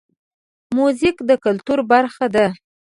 [0.75, 2.47] موزیک د کلتور برخه ده.